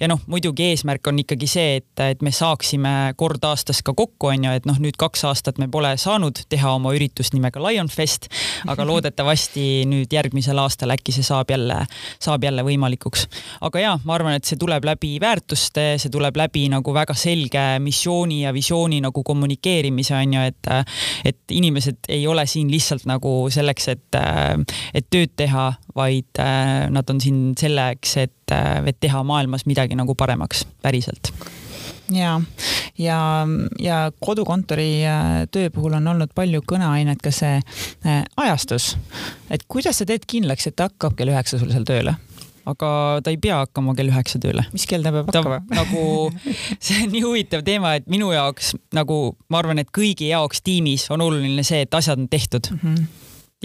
[0.00, 4.30] ja noh, muidugi eesmärk on ikkagi see, et, et me saaksime kord aastas ka kokku,
[4.32, 8.28] on ju, et noh, nüüd kaks aastat me pole saanud teha oma üritust nimega Lionfest,
[8.70, 11.82] aga loodetavasti nüüd järgmisel aastal äkki see saab jälle,
[12.22, 13.26] saab jälle võimalikuks.
[13.60, 17.64] aga ja ma arvan, et see tuleb läbi väärtuste, see tuleb läbi nagu väga selge
[17.82, 20.72] missiooni ja visiooni nagu kommunikeerimise on ju, et,
[21.32, 24.20] et inimesed ei ole siin lihtsalt nagu selleks, et,
[24.94, 26.40] et tööd teha, vaid
[26.90, 28.54] nad on siin selleks, et,
[28.86, 31.32] et teha maailmas midagi nagu paremaks päriselt
[32.10, 32.40] ja,
[32.98, 33.46] ja,
[33.78, 38.96] ja kodukontori äh, töö puhul on olnud palju kõneainet ka see äh, ajastus.
[39.50, 42.16] et kuidas sa teed kindlaks, et ta hakkab kell üheksa sul seal tööle?
[42.68, 42.88] aga
[43.24, 44.64] ta ei pea hakkama kell üheksa tööle.
[44.74, 45.62] mis kell ta peab hakkama?
[45.80, 46.04] nagu
[46.78, 51.08] see on nii huvitav teema, et minu jaoks nagu ma arvan, et kõigi jaoks tiimis
[51.14, 52.84] on oluline see, et asjad on tehtud mm.
[52.84, 53.10] -hmm.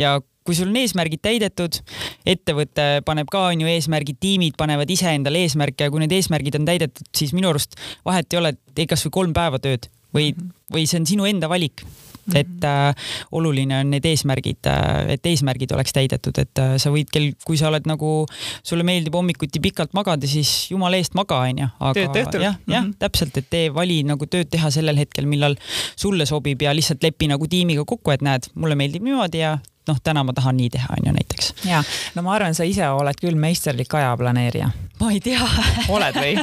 [0.01, 1.81] ja kui sul on eesmärgid täidetud,
[2.27, 6.55] ettevõte paneb ka on ju eesmärgid, tiimid panevad ise endale eesmärke ja kui need eesmärgid
[6.59, 7.75] on täidetud, siis minu arust
[8.07, 10.51] vahet ei ole, tee kasvõi kolm päeva tööd või, mhm.
[10.73, 12.37] või see on sinu enda valik mhm.
[12.39, 17.11] et äh, oluline on need eesmärgid äh,, et eesmärgid oleks täidetud, et äh, sa võid
[17.13, 18.11] kell, kui sa oled nagu,
[18.63, 21.69] sulle meeldib hommikuti pikalt magada, siis jumala eest maga, onju.
[21.93, 22.41] tehtud.
[22.41, 22.95] jah, jah -hmm.
[22.99, 25.57] täpselt, et tee, vali nagu tööd teha sellel hetkel, millal
[25.95, 29.57] sulle sobib ja lihtsalt lepi nagu tiimiga kokku, et näed, mulle meeldib niimoodi ja
[29.89, 31.53] noh, täna ma tahan nii teha, on ju näiteks.
[31.67, 31.81] ja,
[32.15, 34.69] no ma arvan, sa ise oled küll meisterlik ajaplaneerija.
[35.01, 35.43] ma ei tea
[35.93, 36.33] oled või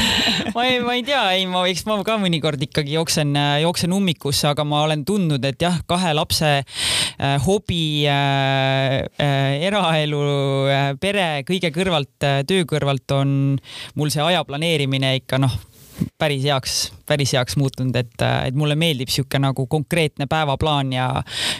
[0.54, 4.48] ma ei, ma ei tea, ei, ma, eks ma ka mõnikord ikkagi jooksen, jooksen ummikusse,
[4.50, 10.22] aga ma olen tundnud, et jah, kahe lapse äh, hobi äh,, äh, eraelu
[10.72, 13.32] äh,, pere kõige kõrvalt äh,, töö kõrvalt on
[13.98, 15.54] mul see aja planeerimine ikka noh,
[16.18, 16.78] päris heaks
[17.08, 18.14] päris heaks muutunud, et,
[18.46, 21.08] et mulle meeldib sihuke nagu konkreetne päevaplaan ja,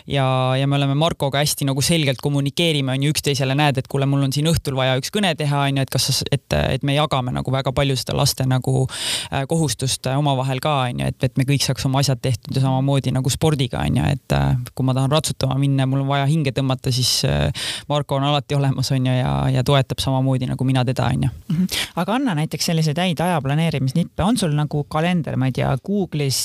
[0.07, 0.27] ja,
[0.59, 4.27] ja me oleme Markoga hästi nagu selgelt kommunikeerime, on ju, üksteisele näed, et kuule, mul
[4.27, 7.33] on siin õhtul vaja üks kõne teha, on ju, et kas et, et me jagame
[7.35, 11.47] nagu väga palju seda laste nagu äh, kohustust omavahel ka, on ju, et, et me
[11.49, 14.97] kõik saaks oma asjad tehtud ja samamoodi nagu spordiga, on ju, et äh, kui ma
[14.97, 17.49] tahan ratsutama minna ja mul on vaja hinge tõmmata, siis äh,
[17.91, 21.33] Marko on alati olemas, on ju, ja, ja toetab samamoodi nagu mina teda, on ju.
[21.49, 21.67] Mhm.
[22.03, 26.40] aga anna näiteks selliseid häid aja planeerimisnippe, on sul nagu kalender, ma ei tea, Google'is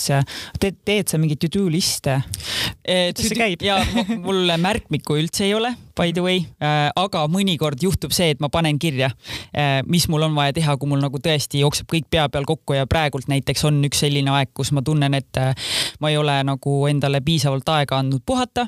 [0.62, 2.19] teed, teed sa mingeid to-do liste?
[2.84, 3.63] kuidas see käib?
[3.65, 3.79] ja
[4.25, 8.49] mul märkmikku üldse ei ole, by the way äh,, aga mõnikord juhtub see, et ma
[8.53, 9.12] panen kirja
[9.51, 12.77] äh,, mis mul on vaja teha, kui mul nagu tõesti jookseb kõik pea peal kokku
[12.77, 15.41] ja praegult näiteks on üks selline aeg, kus ma tunnen, et
[16.03, 18.67] ma ei ole nagu endale piisavalt aega andnud puhata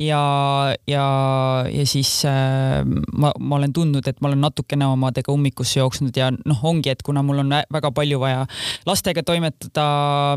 [0.00, 1.04] ja, ja,
[1.68, 2.80] ja siis äh,
[3.12, 7.02] ma, ma olen tundnud, et ma olen natukene omadega ummikusse jooksnud ja noh, ongi, et
[7.04, 8.46] kuna mul on väga palju vaja
[8.88, 9.84] lastega toimetada,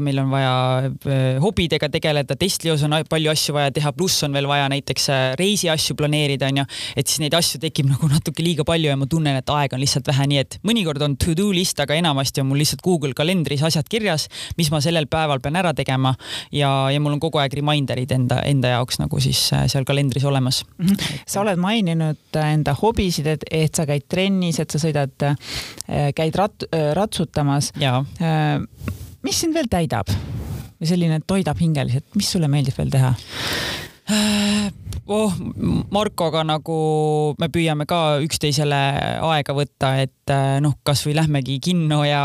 [0.03, 4.49] meil on vaja äh, hobidega tegeleda, testlios on palju asju vaja teha, pluss on veel
[4.51, 6.67] vaja näiteks äh, reisiasju planeerida, onju,
[6.99, 9.83] et siis neid asju tekib nagu natuke liiga palju ja ma tunnen, et aega on
[9.83, 13.15] lihtsalt vähe, nii et mõnikord on to do list, aga enamasti on mul lihtsalt Google
[13.15, 14.27] kalendris asjad kirjas,
[14.59, 16.17] mis ma sellel päeval pean ära tegema
[16.51, 20.63] ja, ja mul on kogu aeg reminder'id enda, enda jaoks nagu siis seal kalendris olemas
[20.77, 20.85] mm.
[20.87, 21.23] -hmm.
[21.27, 26.11] sa oled maininud äh, enda hobisid, et, et sa käid trennis, et sa sõidad, äh,
[26.15, 27.71] käid rat-, ratsutamas.
[29.23, 30.09] mis sind veel täidab?
[30.83, 33.13] selline toidab hingeliselt, mis sulle meeldib veel teha?
[35.07, 35.33] Oh,
[35.93, 36.77] Markoga nagu
[37.39, 38.79] me püüame ka üksteisele
[39.23, 42.23] aega võtta, et äh, noh, kasvõi lähmegi kinno ja,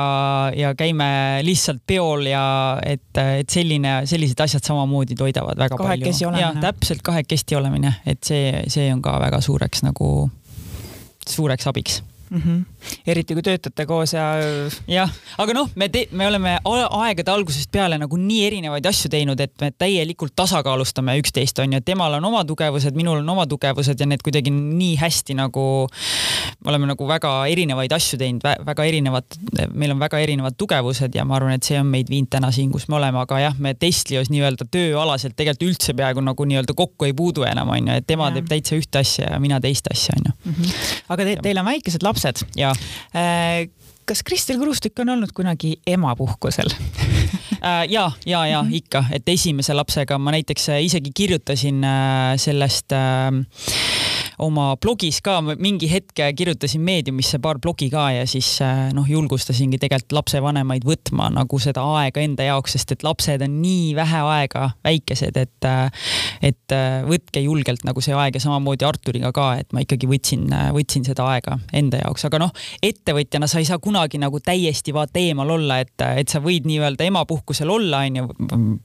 [0.57, 1.09] ja käime
[1.47, 2.45] lihtsalt peol ja
[2.87, 6.43] et, et selline, sellised asjad samamoodi toidavad väga kahekesi palju.
[6.43, 10.13] jah, täpselt kahekesti olemine, et see, see on ka väga suureks nagu,
[11.29, 12.43] suureks abiks mm.
[12.43, 12.65] -hmm.
[13.09, 14.27] Eriti kui töötate koos ja.
[14.91, 19.55] jah, aga noh, me, me oleme aegade algusest peale nagu nii erinevaid asju teinud, et
[19.63, 24.09] me täielikult tasakaalustame üksteist, onju, et temal on oma tugevused, minul on oma tugevused ja
[24.09, 25.65] need kuidagi nii hästi nagu,
[26.65, 29.39] me oleme nagu väga erinevaid asju teinud, väga erinevad,
[29.73, 32.71] meil on väga erinevad tugevused ja ma arvan, et see on meid viinud täna siin,
[32.75, 37.09] kus me oleme, aga jah, me Testlios nii-öelda tööalaselt tegelikult üldse peaaegu nagu nii-öelda kokku
[37.09, 38.37] ei puudu enam, onju, et tema ja.
[38.39, 40.35] teeb täitsa ühte asja ja mina teist asja, onju.
[40.45, 40.73] Mhm.
[41.15, 42.47] aga te, teil on väikesed lapsed lapsed.
[43.15, 43.69] Äh,
[44.09, 46.73] kas Kristel Kruustik on olnud kunagi emapuhkusel?
[47.59, 51.83] Äh, ja, ja, ja ikka, et esimese lapsega ma näiteks äh, isegi kirjutasin
[52.39, 52.95] sellest
[54.45, 59.81] oma blogis ka mingi hetk kirjutasin Meediumisse paar blogi ka ja siis äh, noh, julgustasingi
[59.81, 64.71] tegelikult lapsevanemaid võtma nagu seda aega enda jaoks, sest et lapsed on nii vähe aega
[64.87, 65.69] väikesed, et,
[66.45, 66.77] et
[67.09, 71.27] võtke julgelt nagu see aeg ja samamoodi Arturiga ka, et ma ikkagi võtsin, võtsin seda
[71.35, 75.81] aega enda jaoks, aga noh, ettevõtjana sa ei saa kunagi nagu täiesti vaata eemal olla,
[75.85, 78.29] et, et sa võid nii-öelda emapuhkusel olla, onju,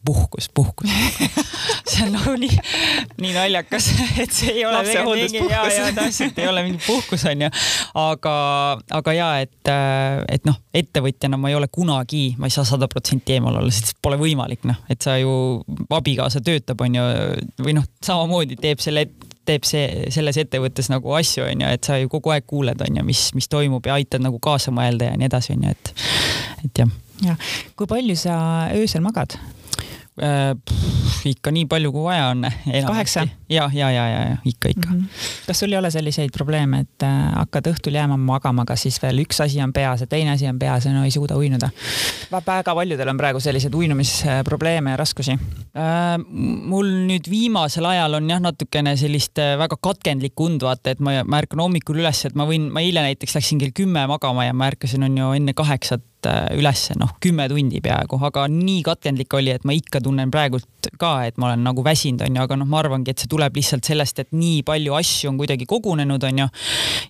[0.05, 0.89] puhkus, puhkus.
[1.89, 2.57] See on nagu nii,
[3.21, 3.89] nii naljakas,
[4.23, 7.49] et see ei ole mingi ja, ja täpselt ei ole mingi puhkus onju,
[7.99, 8.35] aga,
[8.99, 9.73] aga ja et,
[10.31, 13.97] et noh, ettevõtjana ma ei ole kunagi, ma ei saa sada protsenti eemal olla, sest
[14.03, 15.35] pole võimalik noh, et sa ju,
[15.93, 17.05] abikaasa töötab onju
[17.63, 19.07] või noh, samamoodi teeb selle
[19.47, 23.25] teeb see selles ettevõttes nagu asju, onju, et sa ju kogu aeg kuuled, onju, mis,
[23.35, 25.91] mis toimub ja aitad nagu kaasa mõelda ja nii edasi, onju, et,
[26.63, 26.93] et jah.
[27.27, 27.35] ja
[27.79, 28.37] kui palju sa
[28.77, 29.35] öösel magad?
[30.21, 30.53] Äh,
[31.29, 32.45] ikka nii palju, kui vaja on.
[32.87, 33.27] kaheksa?
[33.49, 34.99] ja, ja, ja, ja, ja ikka, ikka mm.
[34.99, 35.47] -hmm.
[35.47, 39.23] kas sul ei ole selliseid probleeme, et äh, hakkad õhtul jääma magama, aga siis veel
[39.25, 41.69] üks asi on peas ja teine asi on peas ja no ei suuda uinuda?
[42.31, 46.17] väga paljudel on praegu selliseid uinumisprobleeme ja raskusi äh,.
[46.63, 51.23] mul nüüd viimasel ajal on jah, natukene sellist äh, väga katkendlikku und, vaata, et ma,
[51.23, 54.53] ma ärkan hommikul üles, et ma võin, ma eile näiteks läksin kell kümme magama ja
[54.53, 59.33] ma ärkasin, on ju enne kaheksat Äh, ülesse, noh, kümme tundi peaaegu, aga nii katkendlik
[59.35, 62.67] oli, et ma ikka tunnen praegult ka, et ma olen nagu väsinud, onju, aga noh,
[62.69, 66.45] ma arvangi, et see tuleb lihtsalt sellest, et nii palju asju on kuidagi kogunenud, onju.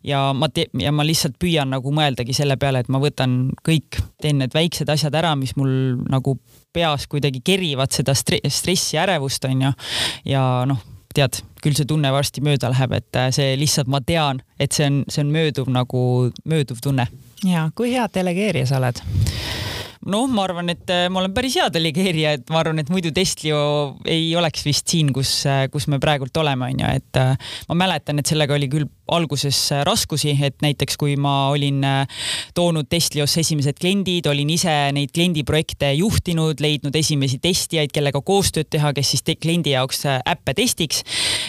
[0.09, 3.99] ja ma te-, ja ma lihtsalt püüan nagu mõeldagi selle peale, et ma võtan kõik,
[4.23, 6.37] teen need väiksed asjad ära, mis mul nagu
[6.73, 9.75] peas kuidagi kerivad seda stressi, ärevust, onju.
[10.25, 10.81] ja noh
[11.13, 14.89] tead, küll see tunne varsti mööda läheb, et äh, see lihtsalt ma tean, et see
[14.89, 16.01] on, see on mööduv nagu,
[16.49, 17.05] mööduv tunne
[17.47, 19.03] ja kui hea delegeerija sa oled?
[20.03, 23.13] noh, ma arvan, et äh, ma olen päris hea delegeerija, et ma arvan, et muidu
[23.15, 23.59] Testlio
[24.09, 27.21] ei oleks vist siin, kus, äh, kus me praegult oleme, onju, et
[27.69, 32.21] ma mäletan, et sellega oli küll alguses äh, raskusi, et näiteks kui ma olin äh,
[32.55, 38.93] toonud Testliosse esimesed kliendid, olin ise neid kliendiprojekte juhtinud, leidnud esimesi testijaid, kellega koostööd teha,
[38.95, 41.03] kes siis te kliendi jaoks äh, äppe testiks.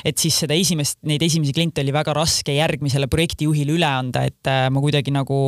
[0.05, 4.51] et siis seda esimest, neid esimesi kliente oli väga raske järgmisele projektijuhile üle anda, et
[4.71, 5.39] ma kuidagi nagu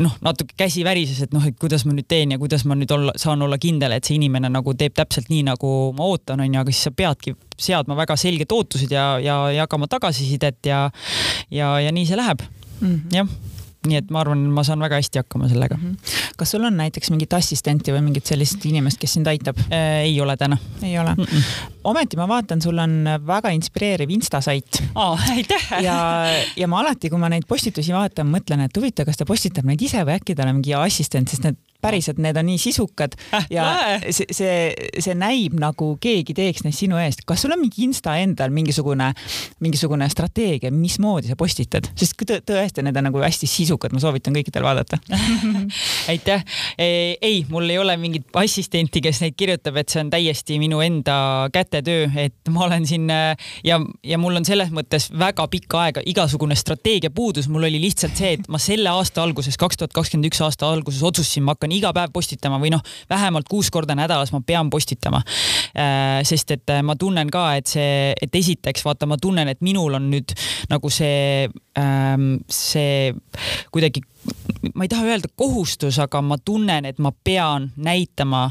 [0.00, 2.90] noh, natuke käsi värises, et noh, et kuidas ma nüüd teen ja kuidas ma nüüd
[2.94, 6.64] olla, saan olla kindel, et see inimene nagu teeb täpselt nii, nagu ma ootan, onju,
[6.64, 10.86] aga siis sa peadki seadma väga selged ootused ja, ja jagama tagasisidet ja,
[11.50, 13.16] ja, ja nii see läheb mm -hmm.
[13.16, 13.28] jah
[13.88, 15.92] nii et ma arvan, ma saan väga hästi hakkama sellega mm.
[15.92, 16.32] -hmm.
[16.36, 20.04] kas sul on näiteks mingit assistenti või mingit sellist inimest, kes sind aitab äh,?
[20.04, 20.58] ei ole täna.
[20.82, 21.24] ei ole mm?
[21.24, 21.70] -mm.
[21.84, 25.30] ometi ma vaatan, sul on väga inspireeriv Insta sait oh,.
[25.32, 25.72] aitäh!
[25.82, 25.96] ja,
[26.56, 29.80] ja ma alati, kui ma neid postitusi vaatan, mõtlen, et huvitav, kas ta postitab neid
[29.82, 33.16] ise või äkki tal on mingi assistent, sest need päriselt need on nii sisukad.
[33.36, 33.66] Äh, ja
[34.08, 34.54] see, see,
[34.98, 37.24] see näib nagu keegi teeks neid sinu eest.
[37.28, 39.10] kas sul on mingi Insta endal mingisugune,
[39.64, 44.36] mingisugune strateegia, mismoodi sa postitad, sest tõ tõesti, need on nagu hästi sisukad, ma soovitan
[44.36, 45.00] kõikidel vaadata.
[46.12, 46.44] Aitäh.
[46.78, 51.48] ei, mul ei ole mingit assistenti, kes neid kirjutab, et see on täiesti minu enda
[51.52, 53.08] kätetöö, et ma olen siin
[53.64, 58.18] ja, ja mul on selles mõttes väga pikka aega igasugune strateegia puudus, mul oli lihtsalt
[58.18, 61.69] see, et ma selle aasta alguses, kaks tuhat kakskümmend üks aasta alguses otsustasin, ma hakkan
[61.70, 65.22] pean iga päev postitama või noh, vähemalt kuus korda nädalas ma pean postitama.
[65.74, 69.60] Äh, sest et äh, ma tunnen ka, et see, et esiteks vaata, ma tunnen, et
[69.62, 70.34] minul on nüüd
[70.70, 73.12] nagu see, ähm, see
[73.70, 74.02] kuidagi
[74.74, 78.50] ma ei taha öelda kohustus, aga ma tunnen, et ma pean näitama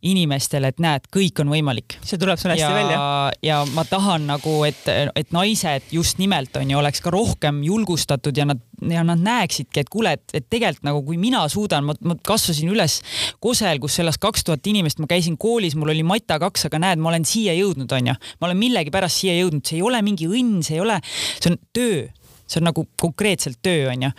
[0.00, 1.98] inimestele, et näed, kõik on võimalik.
[2.04, 3.00] see tuleb sul hästi ja, välja.
[3.44, 8.36] ja ma tahan nagu, et, et naised just nimelt on ju, oleks ka rohkem julgustatud
[8.36, 11.96] ja nad, ja nad näeksidki, et kuule, et, et tegelikult nagu kui mina suudan, ma,
[12.00, 13.00] ma kasvasin üles
[13.40, 17.02] Kosel, kus elas kaks tuhat inimest, ma käisin koolis, mul oli Mata kaks, aga näed,
[17.02, 18.16] ma olen siia jõudnud, onju.
[18.40, 20.96] ma olen millegipärast siia jõudnud, see ei ole mingi õnn, see ei ole,
[21.36, 22.08] see on töö
[22.50, 24.10] see on nagu konkreetselt töö, onju.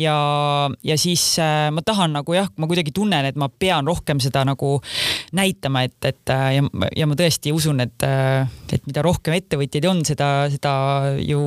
[0.00, 0.16] ja,
[0.84, 4.44] ja siis äh, ma tahan nagu jah, ma kuidagi tunnen, et ma pean rohkem seda
[4.48, 4.78] nagu
[5.36, 6.66] näitama, et, et äh, ja,
[6.96, 10.74] ja ma tõesti usun, et, äh, et mida rohkem ettevõtjaid on, seda, seda
[11.20, 11.44] ju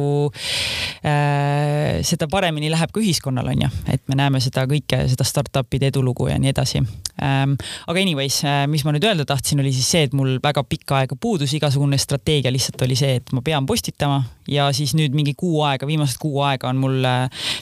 [1.01, 3.69] seda paremini läheb ka ühiskonnal, onju.
[3.91, 6.81] et me näeme seda kõike, seda startup'ide edulugu ja nii edasi
[7.23, 7.55] ähm,.
[7.87, 11.01] aga anyways, äh, mis ma nüüd öelda tahtsin, oli siis see, et mul väga pikka
[11.01, 15.33] aega puudus igasugune strateegia, lihtsalt oli see, et ma pean postitama ja siis nüüd mingi
[15.37, 17.07] kuu aega, viimased kuu aega on mul,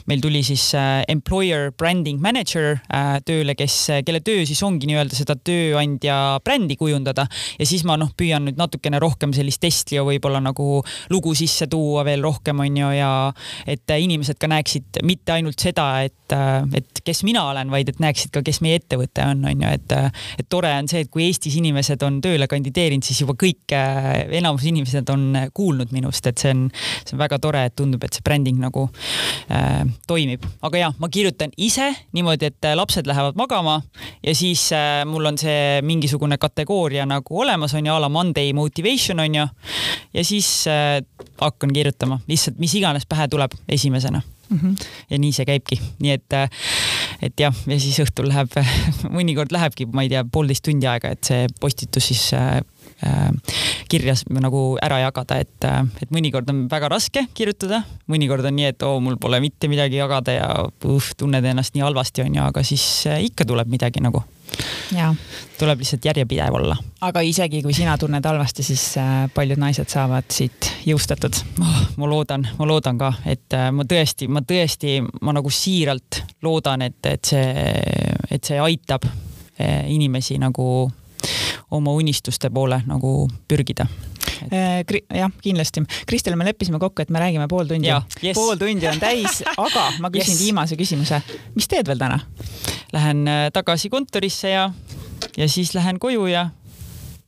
[0.06, 5.16] meil tuli siis äh, employer branding manager äh, tööle, kes, kelle töö siis ongi nii-öelda
[5.18, 7.26] seda tööandja brändi kujundada
[7.58, 12.04] ja siis ma noh, püüan nüüd natukene rohkem sellist Testlio võib-olla nagu lugu sisse tuua
[12.06, 13.10] veel rohkem, onju, ja
[13.66, 18.00] et inimesed ka näeksid mitte ainult seda, et, äh, et kes mina olen, vaid et
[18.02, 19.96] näeksid ka, kes meie ettevõte on, onju, et,
[20.40, 23.74] et tore on see, et kui Eestis inimesed on tööle kandideerinud, siis juba kõik,
[24.36, 26.66] enamus inimesed on kuulnud minust, et see on,
[27.04, 28.86] see on väga tore, et tundub, et see bränding nagu
[29.52, 33.80] äh, toimib, aga ja ma kirjutan ise niimoodi, et lapsed lähevad magama
[34.22, 38.52] ja siis äh, mul on see mingisugune kategooria nagu olemas on ju, a la Monday
[38.56, 39.46] motivation on ju.
[40.14, 41.00] ja siis äh,
[41.40, 44.58] hakkan kirjutama lihtsalt, mis iganes pähe tuleb esimesena mm.
[44.58, 44.86] -hmm.
[45.10, 46.48] ja nii see käibki, nii et, äh,
[47.22, 48.52] et jah, ja siis õhtul läheb,
[49.18, 52.60] mõnikord lähebki, ma ei tea, poolteist tundi aega, et see postitus siis äh,
[53.06, 53.56] äh,
[53.88, 58.72] kirjas nagu ära jagada, et, äh, et mõnikord on väga raske kirjutada, mõnikord on nii,
[58.74, 62.64] et oo, mul pole mitte midagi jagada ja uh, tunned ennast nii halvasti, onju, aga
[62.66, 62.86] siis
[63.30, 64.24] ikka tuleb midagi nagu
[65.58, 66.76] tuleb lihtsalt järjepidev olla.
[67.00, 71.78] aga isegi kui sina tunned halvasti, siis äh, paljud naised saavad siit jõustatud oh,.
[71.96, 76.86] ma loodan, ma loodan ka, et äh, ma tõesti, ma tõesti, ma nagu siiralt loodan,
[76.86, 77.66] et, et see,
[78.30, 80.90] et see aitab äh, inimesi nagu
[81.70, 83.18] oma unistuste poole nagu
[83.48, 83.88] pürgida
[84.50, 84.94] et....
[85.14, 85.82] jah, kindlasti.
[86.06, 87.90] Kristel, me leppisime kokku, et me räägime pool tundi.
[87.90, 88.34] Yes.
[88.36, 90.44] pool tundi on täis, aga ma küsin yes.
[90.44, 91.20] viimase küsimuse.
[91.54, 92.20] mis teed veel täna?
[92.92, 94.70] lähen äh, tagasi kontorisse ja,
[95.36, 96.48] ja siis lähen koju ja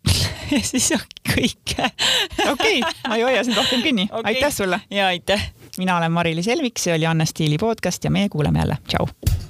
[0.54, 1.04] ja siis on
[1.34, 1.74] kõik.
[2.52, 4.34] okei, ma ei hoia sind rohkem kinni okay..
[4.34, 4.80] aitäh sulle.
[4.90, 5.50] ja aitäh.
[5.78, 8.78] mina olen Mari-Liis Helmik, see oli Anne Stiili podcast ja meie kuuleme jälle.
[8.88, 9.47] tšau